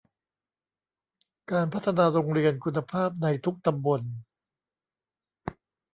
[1.51, 4.01] การพัฒนาโรงเรียนคุณภาพในทุกตำบล